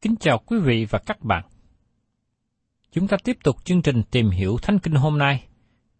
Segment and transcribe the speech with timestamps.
[0.00, 1.44] Kính chào quý vị và các bạn.
[2.90, 5.46] Chúng ta tiếp tục chương trình tìm hiểu Thánh Kinh hôm nay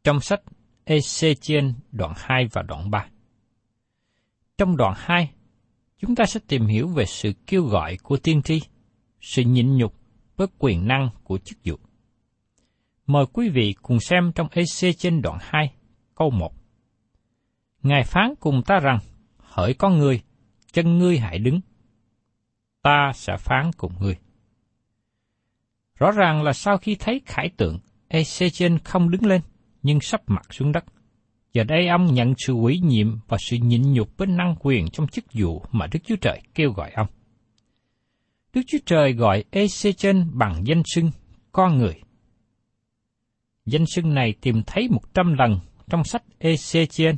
[0.05, 0.41] trong sách
[0.87, 3.07] Ezechiel đoạn 2 và đoạn 3.
[4.59, 5.31] Trong đoạn 2,
[5.99, 8.61] chúng ta sẽ tìm hiểu về sự kêu gọi của tiên tri,
[9.21, 9.95] sự nhịn nhục
[10.37, 11.77] với quyền năng của chức vụ.
[13.07, 15.73] Mời quý vị cùng xem trong Ezechiel đoạn 2,
[16.15, 16.53] câu 1.
[17.83, 18.99] Ngài phán cùng ta rằng,
[19.39, 20.23] hỡi con người,
[20.73, 21.61] chân ngươi hãy đứng.
[22.83, 24.17] Ta sẽ phán cùng ngươi.
[25.99, 27.79] Rõ ràng là sau khi thấy khải tượng,
[28.09, 29.41] Ezechen không đứng lên,
[29.83, 30.85] nhưng sắp mặt xuống đất.
[31.53, 35.07] Giờ đây ông nhận sự ủy nhiệm và sự nhịn nhục với năng quyền trong
[35.09, 37.07] chức vụ mà Đức Chúa Trời kêu gọi ông.
[38.53, 41.11] Đức Chúa Trời gọi Ezechen bằng danh xưng
[41.53, 42.01] con người.
[43.67, 47.15] Danh xưng này tìm thấy một trăm lần trong sách Ezechen.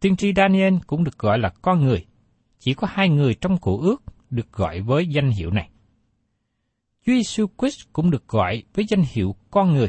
[0.00, 2.06] Tiên tri Daniel cũng được gọi là con người.
[2.58, 5.70] Chỉ có hai người trong cổ ước được gọi với danh hiệu này.
[7.06, 9.88] Chúa Giêsu Christ cũng được gọi với danh hiệu con người.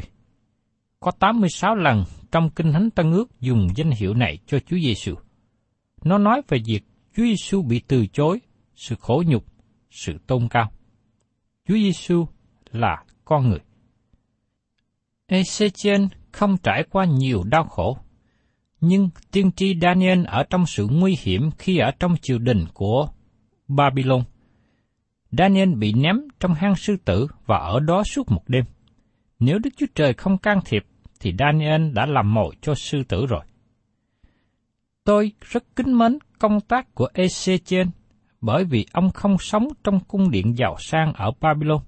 [1.00, 5.14] Có 86 lần trong Kinh Thánh Tân Ước dùng danh hiệu này cho Chúa Giêsu.
[6.04, 6.80] Nó nói về việc
[7.16, 8.40] Chúa Giêsu bị từ chối,
[8.74, 9.44] sự khổ nhục,
[9.90, 10.72] sự tôn cao.
[11.68, 12.26] Chúa Giêsu
[12.70, 13.60] là con người.
[15.28, 17.98] Ezechiel không trải qua nhiều đau khổ,
[18.80, 23.08] nhưng tiên tri Daniel ở trong sự nguy hiểm khi ở trong triều đình của
[23.68, 24.22] Babylon.
[25.32, 28.64] Daniel bị ném trong hang sư tử và ở đó suốt một đêm.
[29.38, 30.84] Nếu Đức Chúa Trời không can thiệp,
[31.20, 33.44] thì Daniel đã làm mồi cho sư tử rồi.
[35.04, 37.86] Tôi rất kính mến công tác của Ezechiel
[38.40, 41.82] bởi vì ông không sống trong cung điện giàu sang ở Babylon.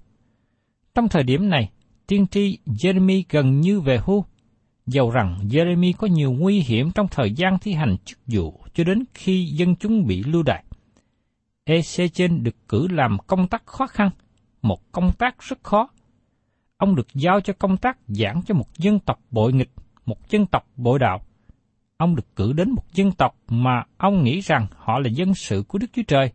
[0.95, 1.69] Trong thời điểm này,
[2.07, 4.25] tiên tri Jeremy gần như về hưu,
[4.85, 8.83] dầu rằng Jeremy có nhiều nguy hiểm trong thời gian thi hành chức vụ cho
[8.83, 10.64] đến khi dân chúng bị lưu đày.
[11.65, 14.09] Ezechen được cử làm công tác khó khăn,
[14.61, 15.89] một công tác rất khó.
[16.77, 19.71] Ông được giao cho công tác giảng cho một dân tộc bội nghịch,
[20.05, 21.21] một dân tộc bội đạo.
[21.97, 25.63] Ông được cử đến một dân tộc mà ông nghĩ rằng họ là dân sự
[25.67, 26.31] của Đức Chúa Trời,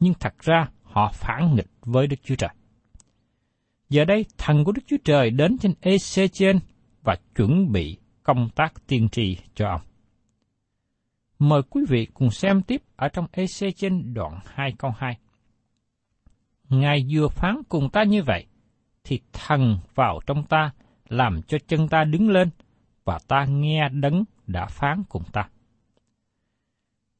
[0.00, 2.50] nhưng thật ra họ phản nghịch với Đức Chúa Trời.
[3.88, 6.58] Giờ đây, thần của Đức Chúa Trời đến trên Ezechen
[7.02, 9.80] và chuẩn bị công tác tiên tri cho ông.
[11.40, 15.18] Mời quý vị cùng xem tiếp ở trong EC trên đoạn 2 câu 2.
[16.68, 18.46] Ngài vừa phán cùng ta như vậy,
[19.04, 20.70] thì thần vào trong ta,
[21.08, 22.50] làm cho chân ta đứng lên,
[23.04, 25.48] và ta nghe đấng đã phán cùng ta.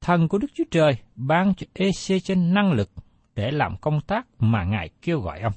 [0.01, 2.91] Thần của Đức Chúa Trời ban cho EC trên năng lực
[3.35, 5.53] để làm công tác mà Ngài kêu gọi ông.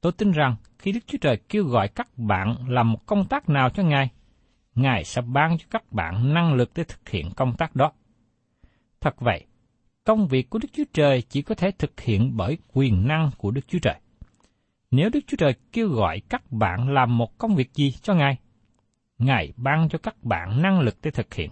[0.00, 3.48] Tôi tin rằng khi Đức Chúa Trời kêu gọi các bạn làm một công tác
[3.48, 4.10] nào cho Ngài,
[4.76, 7.92] Ngài sẽ ban cho các bạn năng lực để thực hiện công tác đó.
[9.00, 9.44] Thật vậy,
[10.04, 13.50] công việc của Đức Chúa Trời chỉ có thể thực hiện bởi quyền năng của
[13.50, 14.00] Đức Chúa Trời.
[14.90, 18.38] Nếu Đức Chúa Trời kêu gọi các bạn làm một công việc gì cho Ngài,
[19.18, 21.50] Ngài ban cho các bạn năng lực để thực hiện.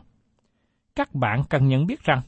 [0.95, 2.21] Các bạn cần nhận biết rằng,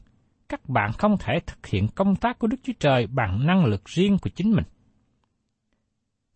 [0.49, 3.85] các bạn không thể thực hiện công tác của Đức Chúa Trời bằng năng lực
[3.85, 4.65] riêng của chính mình.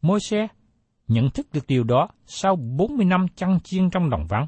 [0.02, 0.48] Môi-se
[1.10, 4.46] nhận thức được điều đó sau 40 năm chăn chiên trong đồng vắng.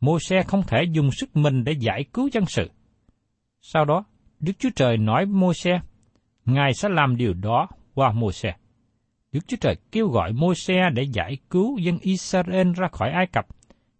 [0.00, 2.70] Môi xe không thể dùng sức mình để giải cứu dân sự.
[3.60, 4.04] Sau đó,
[4.40, 5.80] Đức Chúa Trời nói với Môi-se,
[6.44, 8.54] Ngài sẽ làm điều đó qua Môi xe.
[9.32, 13.26] Đức Chúa Trời kêu gọi Môi xe để giải cứu dân Israel ra khỏi Ai
[13.26, 13.46] Cập,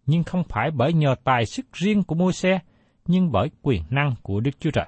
[0.05, 2.59] nhưng không phải bởi nhờ tài sức riêng của Môi xe,
[3.05, 4.85] nhưng bởi quyền năng của Đức Chúa Trời.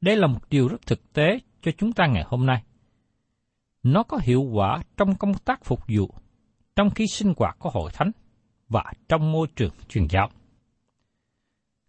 [0.00, 2.62] Đây là một điều rất thực tế cho chúng ta ngày hôm nay.
[3.92, 6.10] Nó có hiệu quả trong công tác phục vụ,
[6.76, 8.10] trong khi sinh hoạt của hội thánh
[8.68, 10.28] và trong môi trường truyền giáo.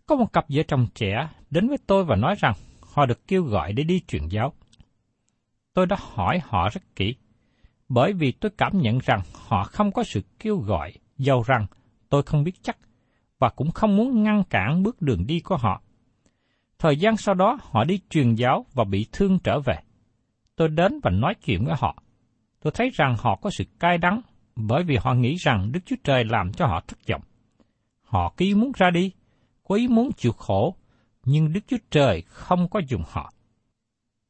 [0.05, 3.43] Có một cặp vợ chồng trẻ đến với tôi và nói rằng họ được kêu
[3.43, 4.53] gọi để đi truyền giáo.
[5.73, 7.15] Tôi đã hỏi họ rất kỹ,
[7.89, 11.65] bởi vì tôi cảm nhận rằng họ không có sự kêu gọi, giàu rằng
[12.09, 12.77] tôi không biết chắc
[13.39, 15.81] và cũng không muốn ngăn cản bước đường đi của họ.
[16.79, 19.75] Thời gian sau đó họ đi truyền giáo và bị thương trở về.
[20.59, 22.03] Tôi đến và nói chuyện với họ.
[22.59, 24.21] Tôi thấy rằng họ có sự cay đắng
[24.55, 27.21] bởi vì họ nghĩ rằng Đức Chúa Trời làm cho họ thất vọng.
[28.01, 29.11] Họ có ý muốn ra đi,
[29.67, 30.75] có ý muốn chịu khổ,
[31.25, 33.33] nhưng Đức Chúa Trời không có dùng họ.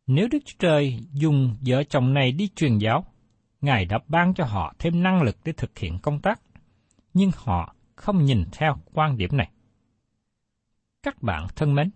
[0.07, 3.05] Nếu Đức Chúa Trời dùng vợ chồng này đi truyền giáo,
[3.61, 6.41] Ngài đã ban cho họ thêm năng lực để thực hiện công tác,
[7.13, 9.51] nhưng họ không nhìn theo quan điểm này.
[11.03, 11.89] Các bạn thân mến,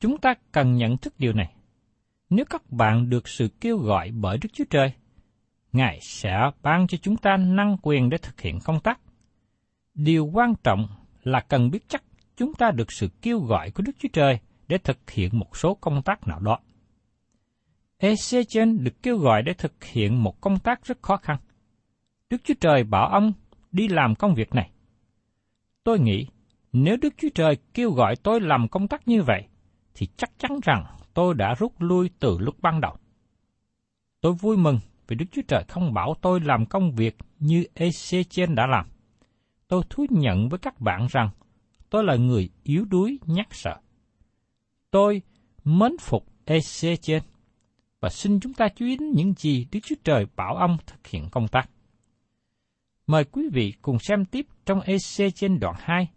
[0.00, 1.57] chúng ta cần nhận thức điều này.
[2.30, 4.92] Nếu các bạn được sự kêu gọi bởi Đức Chúa Trời,
[5.72, 9.00] Ngài sẽ ban cho chúng ta năng quyền để thực hiện công tác.
[9.94, 10.88] Điều quan trọng
[11.22, 12.02] là cần biết chắc
[12.36, 14.38] chúng ta được sự kêu gọi của Đức Chúa Trời
[14.68, 16.58] để thực hiện một số công tác nào đó.
[17.98, 21.36] Ezechen được kêu gọi để thực hiện một công tác rất khó khăn.
[22.30, 23.32] Đức Chúa Trời bảo ông
[23.72, 24.70] đi làm công việc này.
[25.84, 26.26] Tôi nghĩ,
[26.72, 29.46] nếu Đức Chúa Trời kêu gọi tôi làm công tác như vậy,
[29.94, 30.84] thì chắc chắn rằng
[31.18, 32.96] tôi đã rút lui từ lúc ban đầu.
[34.20, 38.54] Tôi vui mừng vì Đức Chúa Trời không bảo tôi làm công việc như Ezechen
[38.54, 38.86] đã làm.
[39.68, 41.30] Tôi thú nhận với các bạn rằng
[41.90, 43.76] tôi là người yếu đuối nhát sợ.
[44.90, 45.22] Tôi
[45.64, 47.20] mến phục Ezechen
[48.00, 51.06] và xin chúng ta chú ý đến những gì Đức Chúa Trời bảo ông thực
[51.06, 51.70] hiện công tác.
[53.06, 56.08] Mời quý vị cùng xem tiếp trong EC trên đoạn 2,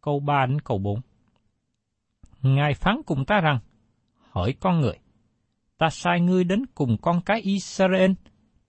[0.00, 1.00] câu 3 đến câu 4.
[2.42, 3.58] Ngài phán cùng ta rằng,
[4.38, 4.98] hỡi con người,
[5.78, 8.12] ta sai ngươi đến cùng con cái Israel,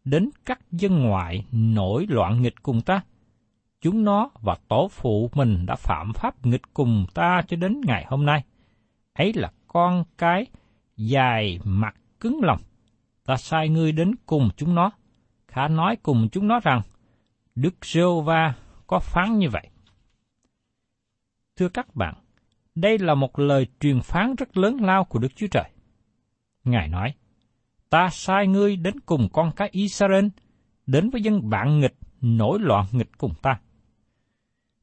[0.03, 3.01] đến các dân ngoại nổi loạn nghịch cùng ta.
[3.81, 8.05] Chúng nó và tổ phụ mình đã phạm pháp nghịch cùng ta cho đến ngày
[8.09, 8.43] hôm nay.
[9.13, 10.45] Ấy là con cái
[10.97, 12.59] dài mặt cứng lòng.
[13.25, 14.91] Ta sai ngươi đến cùng chúng nó.
[15.47, 16.81] Khả nói cùng chúng nó rằng,
[17.55, 18.53] Đức giê va
[18.87, 19.69] có phán như vậy.
[21.55, 22.15] Thưa các bạn,
[22.81, 25.69] đây là một lời truyền phán rất lớn lao của Đức Chúa Trời.
[26.63, 27.13] Ngài nói,
[27.89, 30.25] ta sai ngươi đến cùng con cái Israel,
[30.85, 33.59] đến với dân bạn nghịch, nổi loạn nghịch cùng ta.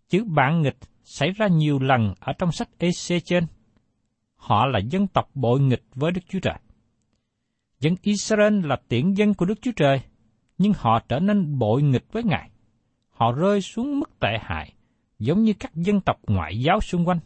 [0.08, 3.46] Chữ bạn nghịch xảy ra nhiều lần ở trong sách EC trên.
[4.36, 6.58] Họ là dân tộc bội nghịch với Đức Chúa Trời.
[7.80, 10.00] Dân Israel là tiện dân của Đức Chúa Trời,
[10.58, 12.50] nhưng họ trở nên bội nghịch với Ngài
[13.16, 14.72] họ rơi xuống mức tệ hại,
[15.18, 17.18] giống như các dân tộc ngoại giáo xung quanh.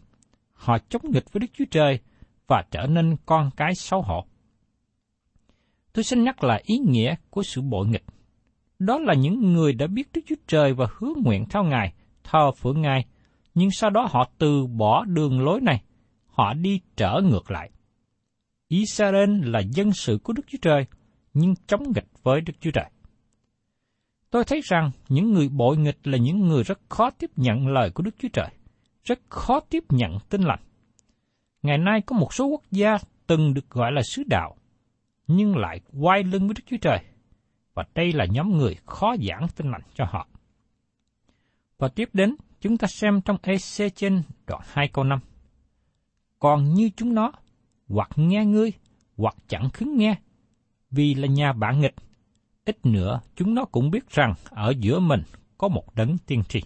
[0.61, 1.99] Họ chống nghịch với Đức Chúa Trời
[2.47, 4.25] và trở nên con cái xấu hổ.
[5.93, 8.05] Tôi xin nhắc lại ý nghĩa của sự bội nghịch.
[8.79, 11.93] Đó là những người đã biết Đức Chúa Trời và hứa nguyện theo Ngài,
[12.25, 13.05] thờ phượng Ngài,
[13.55, 15.83] nhưng sau đó họ từ bỏ đường lối này,
[16.27, 17.71] họ đi trở ngược lại.
[18.69, 20.87] Israel là dân sự của Đức Chúa Trời,
[21.35, 22.91] nhưng chống nghịch với Đức Chúa Trời.
[24.31, 27.91] Tôi thấy rằng những người bội nghịch là những người rất khó tiếp nhận lời
[27.91, 28.49] của Đức Chúa Trời,
[29.05, 30.61] rất khó tiếp nhận tin lành.
[31.63, 34.57] Ngày nay có một số quốc gia từng được gọi là sứ đạo,
[35.27, 36.99] nhưng lại quay lưng với Đức Chúa Trời,
[37.75, 40.27] và đây là nhóm người khó giảng tin lành cho họ.
[41.79, 45.19] Và tiếp đến, chúng ta xem trong EC trên đoạn 2 câu 5.
[46.39, 47.33] Còn như chúng nó,
[47.89, 48.73] hoặc nghe ngươi,
[49.17, 50.15] hoặc chẳng khứng nghe,
[50.91, 51.95] vì là nhà bạn nghịch,
[52.65, 55.23] ít nữa chúng nó cũng biết rằng ở giữa mình
[55.59, 56.63] có một đấng tiên tri.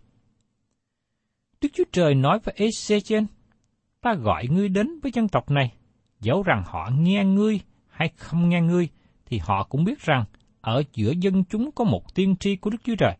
[1.64, 3.26] Đức Chúa Trời nói với Ezechen,
[4.00, 5.73] ta gọi ngươi đến với dân tộc này,
[6.21, 8.88] dẫu rằng họ nghe ngươi hay không nghe ngươi,
[9.26, 10.25] thì họ cũng biết rằng
[10.61, 13.16] ở giữa dân chúng có một tiên tri của Đức Chúa Trời.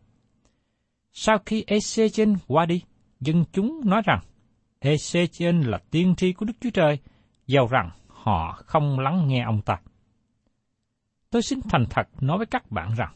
[1.13, 2.81] Sau khi Ezechen qua đi,
[3.19, 4.19] dân chúng nói rằng
[4.81, 6.99] Ezechen là tiên tri của Đức Chúa Trời,
[7.47, 9.79] dầu rằng họ không lắng nghe ông ta.
[11.29, 13.15] Tôi xin thành thật nói với các bạn rằng,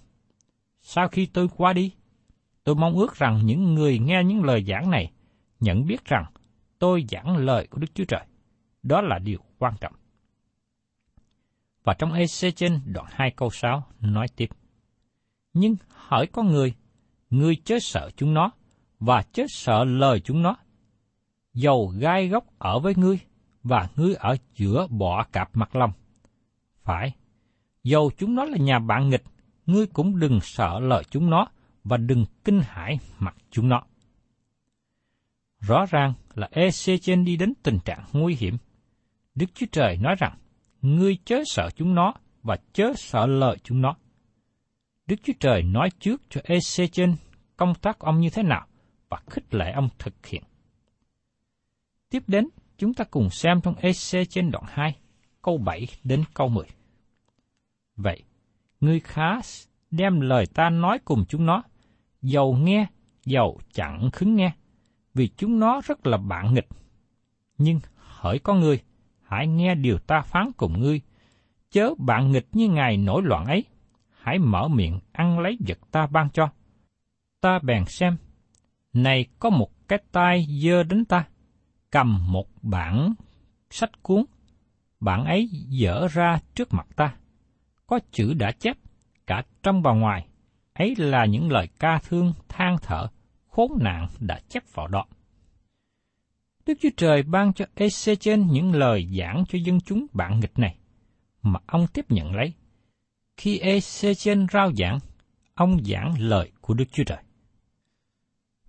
[0.82, 1.94] sau khi tôi qua đi,
[2.64, 5.12] tôi mong ước rằng những người nghe những lời giảng này
[5.60, 6.26] nhận biết rằng
[6.80, 8.26] tôi giảng lời của Đức Chúa Trời.
[8.84, 9.94] Đó là điều quan trọng.
[11.84, 14.50] Và trong EC trên đoạn 2 câu 6 nói tiếp.
[15.54, 16.74] Nhưng hỏi con người,
[17.30, 18.52] ngươi chớ sợ chúng nó,
[19.00, 20.56] và chớ sợ lời chúng nó.
[21.54, 23.20] Dầu gai góc ở với ngươi,
[23.64, 25.92] và ngươi ở giữa bỏ cạp mặt lòng.
[26.84, 27.12] Phải,
[27.84, 29.24] dầu chúng nó là nhà bạn nghịch,
[29.66, 31.48] ngươi cũng đừng sợ lời chúng nó,
[31.84, 33.84] và đừng kinh hãi mặt chúng nó.
[35.60, 38.58] Rõ ràng là EC trên đi đến tình trạng nguy hiểm.
[39.36, 40.38] Đức Chúa Trời nói rằng,
[40.82, 42.14] ngươi chớ sợ chúng nó
[42.44, 43.96] và chớ sợ lời chúng nó.
[45.06, 47.16] Đức Chúa Trời nói trước cho EC trên
[47.58, 48.68] công tác ông như thế nào
[49.10, 50.44] và khích lệ ông thực hiện.
[52.10, 52.48] Tiếp đến,
[52.78, 54.96] chúng ta cùng xem trong EC trên đoạn 2,
[55.42, 56.66] câu 7 đến câu 10.
[57.96, 58.24] Vậy,
[58.80, 59.40] ngươi khá
[59.92, 61.64] đem lời ta nói cùng chúng nó,
[62.22, 62.88] dầu nghe,
[63.26, 64.52] dầu chẳng khứng nghe,
[65.14, 66.68] vì chúng nó rất là bạn nghịch.
[67.58, 68.82] Nhưng hỡi con ngươi,
[69.24, 71.02] hãy nghe điều ta phán cùng ngươi,
[71.72, 73.66] chớ bạn nghịch như ngài nổi loạn ấy,
[74.22, 76.50] hãy mở miệng ăn lấy vật ta ban cho.
[77.42, 78.18] Ta bèn xem,
[78.94, 81.28] này có một cái tay dơ đến ta,
[81.92, 83.14] cầm một bản
[83.70, 84.26] sách cuốn,
[85.00, 87.16] bản ấy dở ra trước mặt ta.
[87.88, 88.78] Có chữ đã chép,
[89.28, 90.28] cả trong và ngoài,
[90.74, 93.08] ấy là những lời ca thương than thở,
[93.60, 95.06] khốn nạn đã chép vào đó.
[96.66, 100.78] Đức Chúa Trời ban cho Ezechen những lời giảng cho dân chúng bạn nghịch này,
[101.42, 102.54] mà ông tiếp nhận lấy.
[103.38, 105.00] Khi Ezechen rao giảng,
[105.54, 107.18] ông giảng lời của Đức Chúa Trời.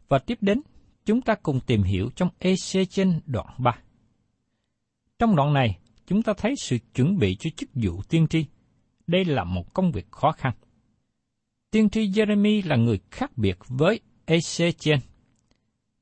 [0.08, 0.60] Và tiếp đến,
[1.04, 3.78] chúng ta cùng tìm hiểu trong Ezechen đoạn 3.
[5.18, 8.46] Trong đoạn này, chúng ta thấy sự chuẩn bị cho chức vụ tiên tri.
[9.06, 10.52] Đây là một công việc khó khăn.
[11.70, 14.00] Tiên tri Jeremy là người khác biệt với
[14.30, 14.98] Ezechen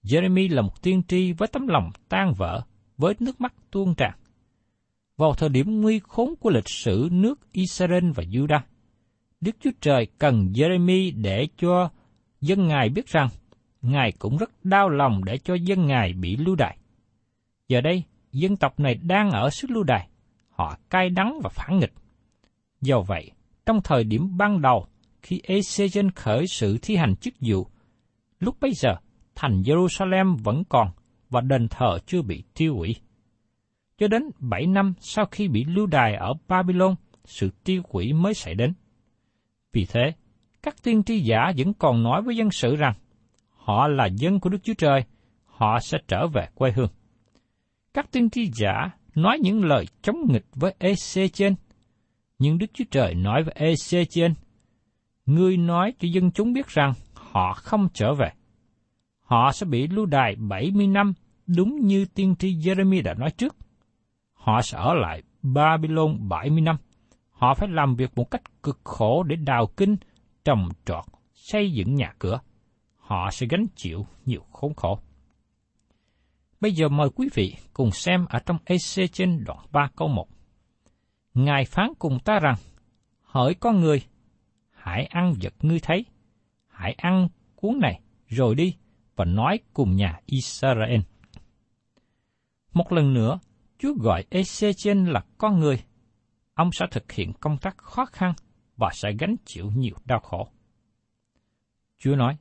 [0.03, 2.63] Jeremy là một tiên tri với tấm lòng tan vỡ,
[2.99, 4.13] với nước mắt tuôn tràn.
[5.17, 8.61] Vào thời điểm nguy khốn của lịch sử nước Israel và Judah,
[9.41, 11.91] Đức Chúa Trời cần Jeremy để cho
[12.41, 13.29] dân Ngài biết rằng
[13.83, 16.79] Ngài cũng rất đau lòng để cho dân Ngài bị lưu đày.
[17.69, 20.09] Giờ đây, dân tộc này đang ở sức lưu đày,
[20.51, 21.93] họ cay đắng và phản nghịch.
[22.81, 23.31] Do vậy,
[23.67, 24.87] trong thời điểm ban đầu,
[25.23, 27.67] khi Ezechen khởi sự thi hành chức vụ,
[28.41, 28.97] lúc bấy giờ,
[29.35, 30.89] thành Jerusalem vẫn còn
[31.31, 32.97] và đền thờ chưa bị tiêu hủy.
[33.99, 38.35] Cho đến bảy năm sau khi bị lưu đài ở Babylon, sự tiêu hủy mới
[38.35, 38.73] xảy đến.
[39.73, 40.13] Vì thế,
[40.63, 42.95] các tiên tri giả vẫn còn nói với dân sự rằng
[43.57, 45.05] họ là dân của Đức Chúa Trời,
[45.45, 46.91] họ sẽ trở về quê hương.
[47.95, 51.55] Các tiên tri giả nói những lời chống nghịch với EC trên,
[52.39, 54.35] nhưng Đức Chúa Trời nói với EC trên,
[55.29, 56.93] Ngươi nói cho dân chúng biết rằng
[57.33, 58.31] họ không trở về
[59.29, 61.13] họ sẽ bị lưu đày 70 năm
[61.47, 63.57] đúng như tiên tri Jeremy đã nói trước.
[64.33, 66.77] Họ sẽ ở lại Babylon 70 năm.
[67.31, 69.97] Họ phải làm việc một cách cực khổ để đào kinh,
[70.45, 71.05] trồng trọt,
[71.35, 72.41] xây dựng nhà cửa.
[72.97, 74.99] Họ sẽ gánh chịu nhiều khốn khổ.
[76.61, 80.29] Bây giờ mời quý vị cùng xem ở trong EC trên đoạn 3 câu 1.
[81.35, 82.57] Ngài phán cùng ta rằng,
[83.23, 84.03] hỡi con người,
[84.71, 86.05] hãy ăn vật ngươi thấy,
[86.79, 88.77] hãy ăn cuốn này, rồi đi,
[89.17, 91.01] và nói cùng nhà Israel.
[92.73, 93.39] Một lần nữa,
[93.79, 95.83] Chúa gọi Ezechen là con người.
[96.55, 98.33] Ông sẽ thực hiện công tác khó khăn
[98.77, 100.49] và sẽ gánh chịu nhiều đau khổ.
[101.99, 102.37] Chúa nói,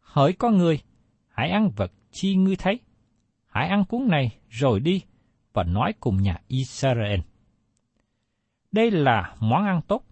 [0.00, 0.80] hỡi con người,
[1.28, 2.80] hãy ăn vật chi ngươi thấy,
[3.46, 5.02] hãy ăn cuốn này rồi đi
[5.52, 7.20] và nói cùng nhà Israel.
[8.72, 10.04] Đây là món ăn tốt.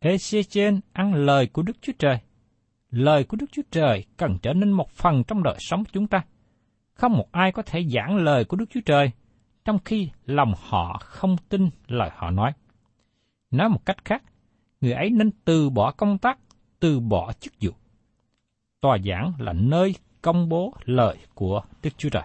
[0.00, 2.20] Ezechen ăn lời của Đức Chúa Trời
[2.90, 6.24] lời của Đức Chúa Trời cần trở nên một phần trong đời sống chúng ta.
[6.94, 9.10] Không một ai có thể giảng lời của Đức Chúa Trời,
[9.64, 12.52] trong khi lòng họ không tin lời họ nói.
[13.50, 14.22] Nói một cách khác,
[14.80, 16.38] người ấy nên từ bỏ công tác,
[16.80, 17.70] từ bỏ chức vụ.
[18.80, 22.22] Tòa giảng là nơi công bố lời của Đức Chúa Trời.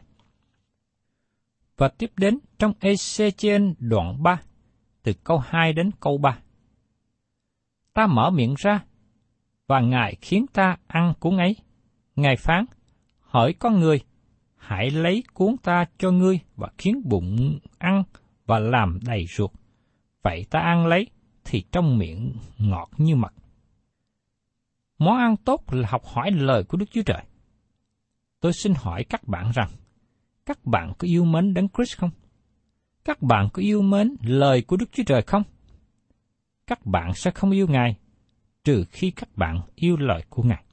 [1.78, 4.42] Và tiếp đến trong Ezechiel đoạn 3,
[5.04, 6.38] từ câu 2 đến câu 3.
[7.94, 8.84] Ta mở miệng ra
[9.68, 11.56] và Ngài khiến ta ăn cuốn ấy.
[12.16, 12.66] Ngài phán,
[13.20, 14.02] hỏi con người,
[14.56, 18.04] hãy lấy cuốn ta cho ngươi và khiến bụng ăn
[18.46, 19.52] và làm đầy ruột.
[20.24, 21.08] Vậy ta ăn lấy,
[21.44, 23.34] thì trong miệng ngọt như mật.
[24.98, 27.22] Món ăn tốt là học hỏi lời của Đức Chúa Trời.
[28.40, 29.70] Tôi xin hỏi các bạn rằng,
[30.46, 32.12] các bạn có yêu mến Đấng Christ không?
[33.06, 35.44] Các bạn có yêu mến lời của Đức Chúa Trời không?
[36.68, 37.96] Các bạn sẽ không yêu Ngài,
[38.66, 40.64] trừ khi các bạn yêu lời của Ngài.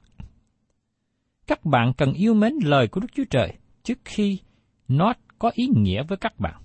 [1.47, 4.39] Các bạn cần yêu mến lời của Đức Chúa Trời trước khi
[4.87, 6.61] nó có ý nghĩa với các bạn.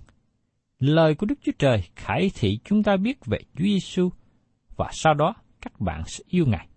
[0.79, 4.09] Lời của Đức Chúa Trời khải thị chúng ta biết về Chúa Giêsu
[4.75, 6.67] và sau đó các bạn sẽ yêu Ngài.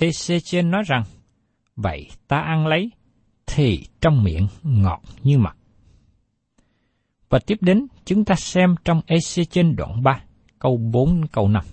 [0.00, 1.02] Ezechiel nói rằng,
[1.76, 2.90] vậy ta ăn lấy,
[3.46, 5.56] thì trong miệng ngọt như mật.
[7.28, 10.24] Và tiếp đến, chúng ta xem trong Ezechiel đoạn 3,
[10.58, 11.64] câu 4 câu 5.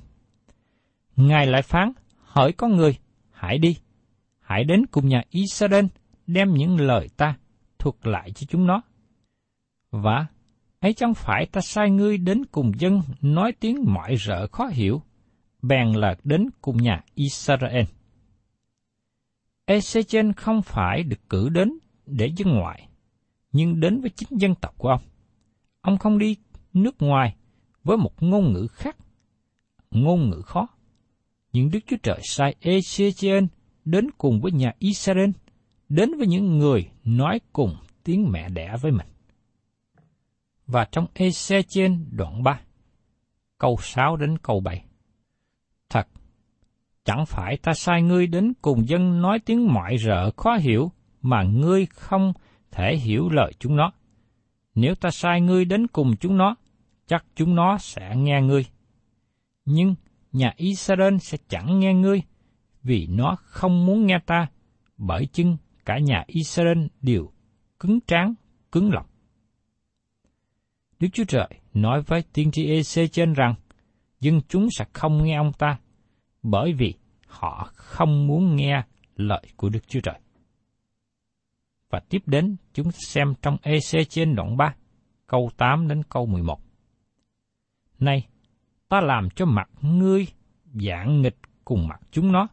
[1.16, 2.98] Ngài lại phán, hỏi con người,
[3.32, 3.78] hãy đi,
[4.40, 5.86] hãy đến cùng nhà Israel
[6.28, 7.38] đem những lời ta
[7.80, 8.82] thuật lại cho chúng nó.
[9.92, 10.28] Và
[10.80, 15.02] ấy chẳng phải ta sai ngươi đến cùng dân nói tiếng mọi rợ khó hiểu,
[15.62, 17.86] bèn là đến cùng nhà Israel.
[19.68, 21.74] Ezechen không phải được cử đến
[22.06, 22.88] để dân ngoại,
[23.52, 25.02] nhưng đến với chính dân tộc của ông.
[25.82, 26.38] Ông không đi
[26.74, 27.36] nước ngoài
[27.84, 28.98] với một ngôn ngữ khác,
[29.92, 30.68] ngôn ngữ khó
[31.54, 33.48] những Đức Chúa Trời sai Ezechiel
[33.86, 35.30] đến cùng với nhà Israel,
[35.90, 39.08] đến với những người nói cùng tiếng mẹ đẻ với mình.
[40.68, 42.62] Và trong Ezechiel đoạn 3,
[43.58, 44.86] câu 6 đến câu 7.
[45.90, 46.08] Thật,
[47.06, 50.92] chẳng phải ta sai ngươi đến cùng dân nói tiếng mọi rợ khó hiểu
[51.22, 52.34] mà ngươi không
[52.72, 53.92] thể hiểu lời chúng nó.
[54.76, 56.56] Nếu ta sai ngươi đến cùng chúng nó,
[57.08, 58.66] chắc chúng nó sẽ nghe ngươi.
[59.66, 59.96] Nhưng
[60.34, 62.22] nhà Israel sẽ chẳng nghe ngươi,
[62.84, 64.48] vì nó không muốn nghe ta,
[64.98, 67.32] bởi chưng cả nhà Israel đều
[67.80, 68.34] cứng tráng,
[68.72, 69.06] cứng lòng.
[71.00, 73.56] Đức Chúa Trời nói với tiên tri EC trên rằng,
[74.20, 75.80] dân chúng sẽ không nghe ông ta,
[76.44, 76.94] bởi vì
[77.28, 78.84] họ không muốn nghe
[79.16, 80.20] lời của Đức Chúa Trời.
[81.90, 84.76] Và tiếp đến chúng xem trong EC trên đoạn 3,
[85.28, 86.60] câu 8 đến câu 11.
[88.00, 88.28] Này,
[88.94, 90.28] ta làm cho mặt ngươi
[90.74, 92.48] dạng nghịch cùng mặt chúng nó,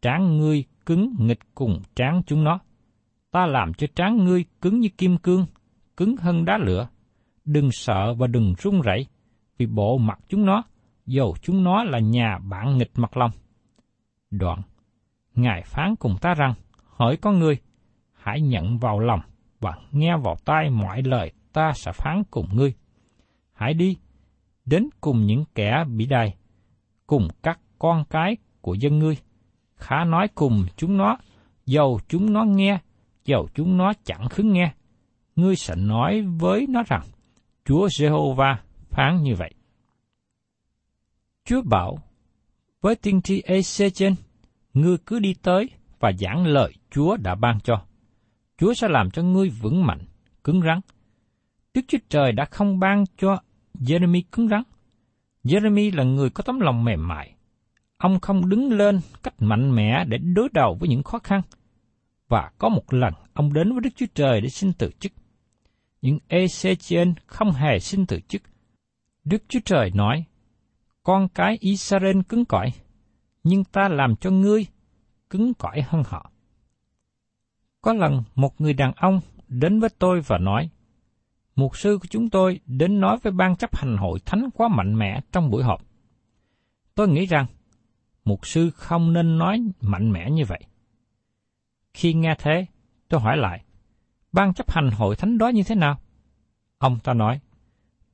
[0.00, 2.58] tráng ngươi cứng nghịch cùng tráng chúng nó.
[3.30, 5.46] Ta làm cho tráng ngươi cứng như kim cương,
[5.96, 6.88] cứng hơn đá lửa.
[7.44, 9.06] Đừng sợ và đừng run rẩy,
[9.58, 10.62] vì bộ mặt chúng nó,
[11.06, 13.30] dầu chúng nó là nhà bạn nghịch mặt lòng.
[14.30, 14.62] Đoạn,
[15.34, 16.54] Ngài phán cùng ta rằng,
[16.96, 17.56] hỏi con ngươi,
[18.12, 19.20] hãy nhận vào lòng
[19.60, 22.74] và nghe vào tai mọi lời ta sẽ phán cùng ngươi.
[23.52, 23.96] Hãy đi,
[24.64, 26.34] đến cùng những kẻ bị đày,
[27.06, 29.16] cùng các con cái của dân ngươi.
[29.76, 31.18] Khá nói cùng chúng nó,
[31.66, 32.78] dầu chúng nó nghe,
[33.24, 34.72] dầu chúng nó chẳng khứng nghe.
[35.36, 37.02] Ngươi sẽ nói với nó rằng,
[37.64, 38.56] Chúa Jehovah
[38.90, 39.54] phán như vậy.
[41.44, 41.98] Chúa bảo,
[42.80, 43.42] với tiên tri
[43.94, 44.14] trên,
[44.74, 45.70] ngươi cứ đi tới
[46.00, 47.82] và giảng lời Chúa đã ban cho.
[48.58, 50.00] Chúa sẽ làm cho ngươi vững mạnh,
[50.44, 50.80] cứng rắn.
[51.74, 53.38] Đức Chúa Trời đã không ban cho
[53.86, 54.62] Jeremy cứng rắn.
[55.44, 57.34] Jeremy là người có tấm lòng mềm mại.
[57.96, 61.42] Ông không đứng lên cách mạnh mẽ để đối đầu với những khó khăn.
[62.28, 65.12] Và có một lần ông đến với Đức Chúa Trời để xin từ chức.
[66.02, 68.42] Nhưng Ezechiel không hề xin từ chức.
[69.24, 70.24] Đức Chúa Trời nói,
[71.02, 72.72] con cái Israel cứng cỏi,
[73.44, 74.66] nhưng ta làm cho ngươi
[75.30, 76.30] cứng cỏi hơn họ.
[77.80, 80.70] Có lần một người đàn ông đến với tôi và nói,
[81.56, 84.98] Mục sư của chúng tôi đến nói với ban chấp hành hội thánh quá mạnh
[84.98, 85.82] mẽ trong buổi họp.
[86.94, 87.46] Tôi nghĩ rằng,
[88.24, 90.60] mục sư không nên nói mạnh mẽ như vậy.
[91.94, 92.66] Khi nghe thế,
[93.08, 93.64] tôi hỏi lại,
[94.32, 96.00] ban chấp hành hội thánh đó như thế nào?
[96.78, 97.40] Ông ta nói,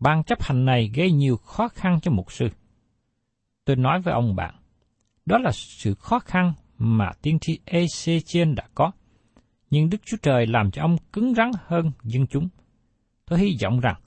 [0.00, 2.48] ban chấp hành này gây nhiều khó khăn cho mục sư.
[3.64, 4.54] Tôi nói với ông bạn,
[5.26, 8.90] đó là sự khó khăn mà tiên tri AC trên đã có.
[9.70, 12.48] Nhưng Đức Chúa Trời làm cho ông cứng rắn hơn dân chúng.
[13.28, 14.00] Tôi hy vọng rằng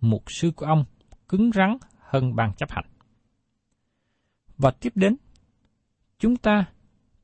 [0.00, 0.84] mục sư của ông
[1.28, 2.84] cứng rắn hơn ban chấp hành.
[4.58, 5.16] Và tiếp đến,
[6.18, 6.64] chúng ta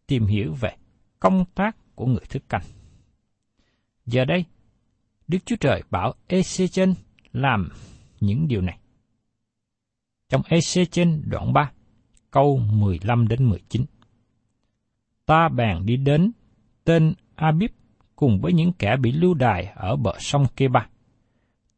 [0.06, 0.76] tìm hiểu về
[1.20, 2.62] công tác của người thức canh.
[4.06, 4.44] Giờ đây,
[5.28, 6.94] Đức Chúa Trời bảo Ezechen
[7.32, 7.68] làm
[8.20, 8.78] những điều này.
[10.28, 11.72] Trong Ezechen đoạn 3,
[12.30, 13.84] câu 15 đến 19.
[15.26, 16.32] Ta bèn đi đến
[16.84, 17.70] tên Abib
[18.16, 20.88] cùng với những kẻ bị lưu đài ở bờ sông Keba.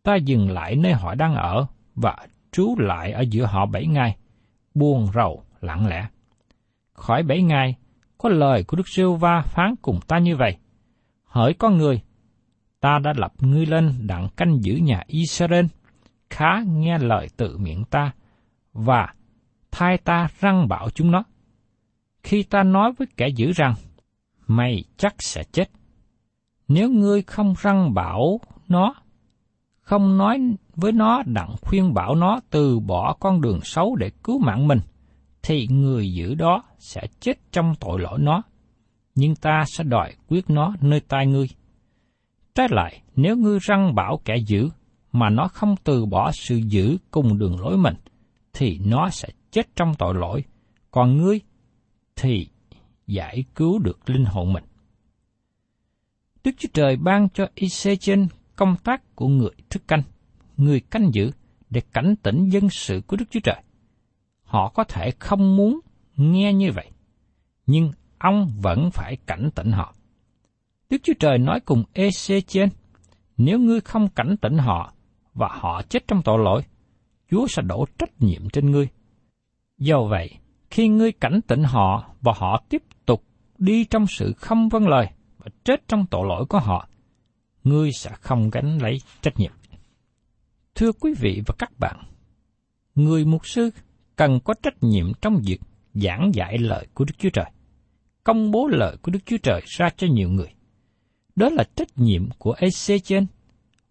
[0.02, 2.16] Ta dừng lại nơi họ đang ở và
[2.52, 4.16] trú lại ở giữa họ bảy ngày,
[4.74, 6.08] buồn rầu, lặng lẽ.
[6.92, 7.74] Khỏi bảy ngày,
[8.18, 10.56] có lời của Đức Siêu Va phán cùng ta như vậy.
[11.24, 12.00] Hỡi con người,
[12.80, 15.66] ta đã lập ngươi lên đặng canh giữ nhà Israel,
[16.30, 18.12] khá nghe lời tự miệng ta,
[18.72, 19.14] và
[19.70, 21.24] thay ta răng bảo chúng nó.
[22.22, 23.74] Khi ta nói với kẻ dữ rằng,
[24.46, 25.70] mày chắc sẽ chết.
[26.68, 28.94] Nếu ngươi không răng bảo nó,
[29.80, 30.38] không nói
[30.76, 34.80] với nó đặng khuyên bảo nó từ bỏ con đường xấu để cứu mạng mình,
[35.42, 38.42] thì người giữ đó sẽ chết trong tội lỗi nó,
[39.14, 41.48] nhưng ta sẽ đòi quyết nó nơi tai ngươi.
[42.54, 44.68] Trái lại, nếu ngươi răng bảo kẻ giữ,
[45.12, 47.94] mà nó không từ bỏ sự giữ cùng đường lối mình,
[48.52, 50.44] thì nó sẽ chết trong tội lỗi,
[50.90, 51.40] còn ngươi
[52.16, 52.48] thì
[53.06, 54.64] giải cứu được linh hồn mình.
[56.44, 58.26] Đức Chúa Trời ban cho Ezechen
[58.60, 60.02] công tác của người thức canh,
[60.56, 61.30] người canh giữ
[61.70, 63.62] để cảnh tỉnh dân sự của Đức Chúa Trời.
[64.42, 65.80] Họ có thể không muốn
[66.16, 66.90] nghe như vậy,
[67.66, 69.94] nhưng ông vẫn phải cảnh tỉnh họ.
[70.90, 72.68] Đức Chúa Trời nói cùng Ezechen,
[73.36, 74.92] nếu ngươi không cảnh tỉnh họ
[75.34, 76.62] và họ chết trong tội lỗi,
[77.30, 78.88] Chúa sẽ đổ trách nhiệm trên ngươi.
[79.78, 80.30] Do vậy,
[80.70, 83.24] khi ngươi cảnh tỉnh họ và họ tiếp tục
[83.58, 85.06] đi trong sự không vâng lời
[85.38, 86.89] và chết trong tội lỗi của họ,
[87.64, 89.52] ngươi sẽ không gánh lấy trách nhiệm.
[90.74, 91.96] Thưa quý vị và các bạn,
[92.94, 93.70] người mục sư
[94.16, 95.60] cần có trách nhiệm trong việc
[95.94, 97.50] giảng dạy lời của Đức Chúa Trời,
[98.24, 100.54] công bố lời của Đức Chúa Trời ra cho nhiều người.
[101.36, 103.26] Đó là trách nhiệm của EC trên,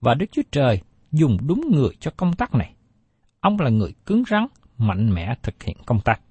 [0.02, 2.74] và Đức Chúa Trời dùng đúng người cho công tác này.
[3.40, 6.22] Ông là người cứng rắn, mạnh mẽ thực hiện công tác.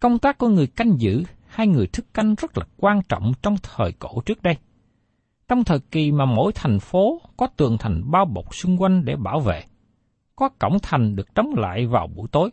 [0.00, 3.56] Công tác của người canh giữ hay người thức canh rất là quan trọng trong
[3.62, 4.56] thời cổ trước đây.
[5.52, 9.16] Trong thời kỳ mà mỗi thành phố có tường thành bao bọc xung quanh để
[9.16, 9.64] bảo vệ,
[10.36, 12.50] có cổng thành được đóng lại vào buổi tối.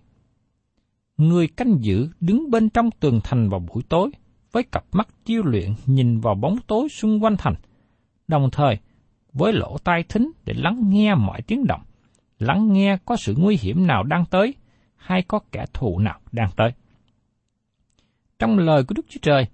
[1.18, 4.12] Người canh giữ đứng bên trong tường thành vào buổi tối
[4.52, 7.56] với cặp mắt chiêu luyện nhìn vào bóng tối xung quanh thành,
[8.28, 8.78] đồng thời
[9.34, 11.82] với lỗ tai thính để lắng nghe mọi tiếng động,
[12.40, 14.54] lắng nghe có sự nguy hiểm nào đang tới
[14.96, 16.72] hay có kẻ thù nào đang tới.
[18.40, 19.46] Trong lời của Đức Chúa Trời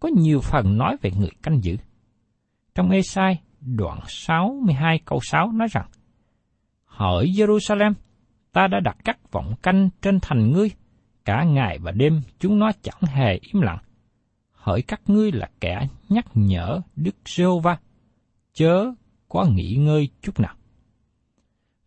[0.00, 1.76] có nhiều phần nói về người canh giữ.
[2.74, 5.88] Trong Ê-sai đoạn 62 câu 6 nói rằng,
[6.84, 7.92] Hỡi Jerusalem,
[8.52, 10.70] ta đã đặt các vọng canh trên thành ngươi,
[11.24, 13.78] cả ngày và đêm chúng nó chẳng hề im lặng.
[14.52, 17.78] Hỡi các ngươi là kẻ nhắc nhở Đức Giê-hô-va,
[18.52, 18.92] chớ
[19.28, 20.54] có nghỉ ngơi chút nào.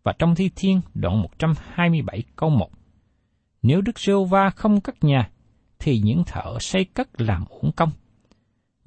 [0.03, 2.69] Và trong Thi Thiên đoạn 127 câu 1,
[3.61, 5.29] Nếu Đức Giê-hô-va không cất nhà,
[5.79, 7.89] thì những thợ xây cất làm uổng công.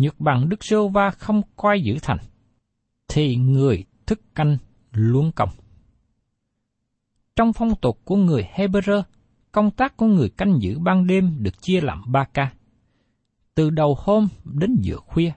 [0.00, 2.18] Nhược bằng Đức Sô va không coi giữ thành,
[3.08, 4.56] thì người thức canh
[4.92, 5.48] luôn công.
[7.36, 9.02] Trong phong tục của người Hebrew,
[9.52, 12.52] công tác của người canh giữ ban đêm được chia làm ba ca.
[13.54, 15.32] Từ đầu hôm đến giữa khuya,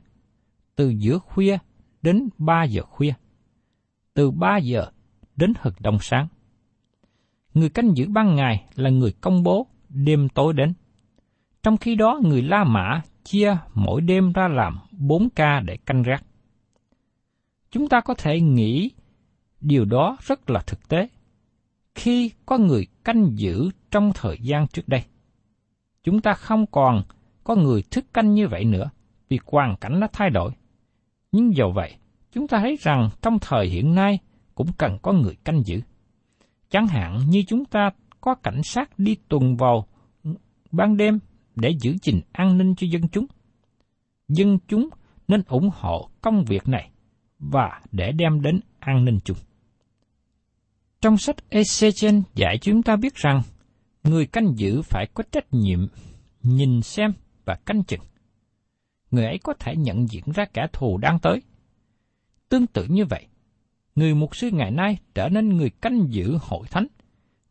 [0.75, 1.57] từ giữa khuya
[2.01, 3.13] đến ba giờ khuya,
[4.13, 4.91] từ ba giờ
[5.35, 6.27] đến hực đông sáng.
[7.53, 10.73] Người canh giữ ban ngày là người công bố đêm tối đến.
[11.63, 16.03] Trong khi đó người La Mã chia mỗi đêm ra làm bốn ca để canh
[16.03, 16.23] gác.
[17.71, 18.91] Chúng ta có thể nghĩ
[19.61, 21.07] điều đó rất là thực tế.
[21.95, 25.03] Khi có người canh giữ trong thời gian trước đây,
[26.03, 27.03] chúng ta không còn
[27.43, 28.89] có người thức canh như vậy nữa
[29.29, 30.51] vì hoàn cảnh đã thay đổi.
[31.31, 31.95] Nhưng dầu vậy,
[32.31, 34.19] chúng ta thấy rằng trong thời hiện nay
[34.55, 35.81] cũng cần có người canh giữ.
[36.69, 37.89] Chẳng hạn như chúng ta
[38.21, 39.87] có cảnh sát đi tuần vào
[40.71, 41.19] ban đêm
[41.55, 43.25] để giữ gìn an ninh cho dân chúng.
[44.27, 44.89] Dân chúng
[45.27, 46.89] nên ủng hộ công việc này
[47.39, 49.37] và để đem đến an ninh chung.
[51.01, 53.41] Trong sách Ezechen dạy chúng ta biết rằng
[54.03, 55.87] người canh giữ phải có trách nhiệm
[56.43, 57.13] nhìn xem
[57.45, 58.01] và canh chừng.
[59.11, 61.41] Người ấy có thể nhận diện ra kẻ thù đang tới.
[62.49, 63.27] Tương tự như vậy,
[63.95, 66.87] người mục sư ngày nay trở nên người canh giữ hội thánh.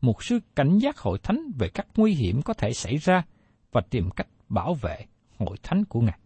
[0.01, 3.23] Mục sư cảnh giác hội thánh về các nguy hiểm có thể xảy ra
[3.73, 5.05] và tìm cách bảo vệ
[5.39, 6.19] hội thánh của Ngài.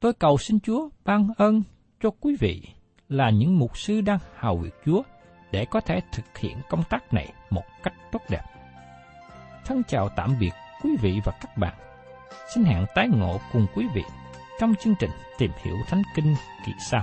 [0.00, 1.62] Tôi cầu xin Chúa ban ơn
[2.00, 2.62] cho quý vị
[3.08, 5.02] là những mục sư đang hào việc Chúa
[5.52, 8.42] để có thể thực hiện công tác này một cách tốt đẹp.
[9.64, 11.74] Thân chào tạm biệt quý vị và các bạn.
[12.54, 14.02] Xin hẹn tái ngộ cùng quý vị
[14.60, 16.34] trong chương trình Tìm hiểu Thánh Kinh
[16.66, 17.02] kỳ sau.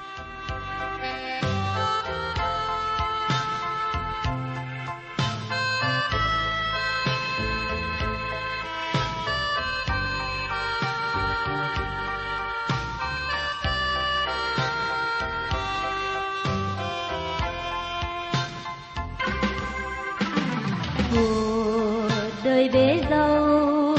[21.15, 22.09] mùa
[22.43, 23.97] đời bế dâu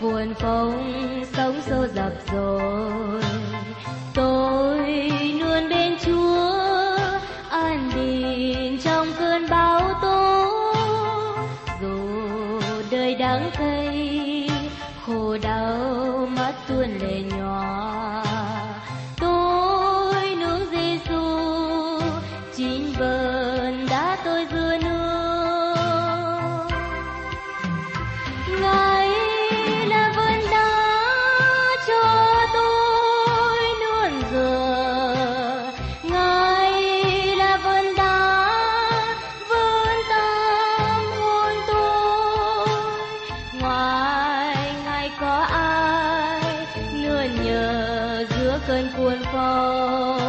[0.00, 3.09] cuồn phong sóng xô dập dồn.
[48.70, 48.88] Ơn
[49.22, 50.19] 烫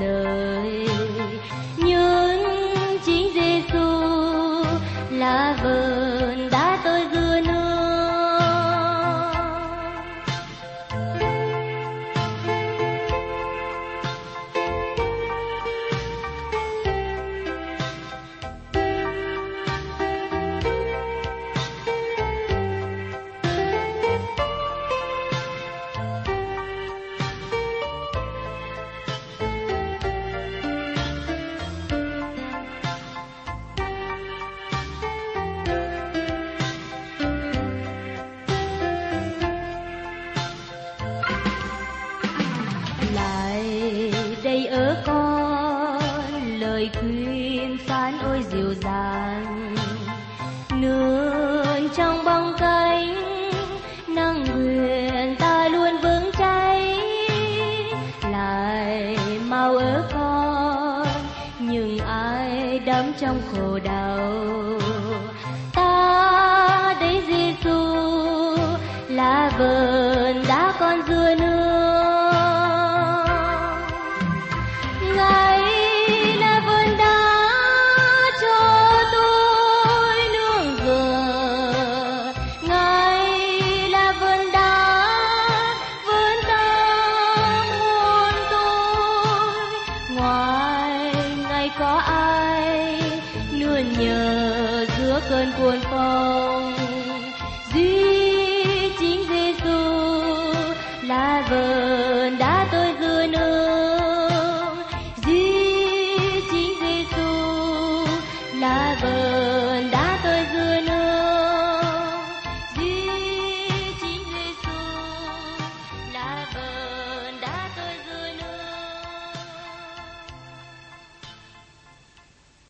[0.00, 0.43] เด้อ
[63.54, 64.78] khổ đau.
[65.74, 67.78] Ta đấy Giêsu
[69.08, 69.93] là vợ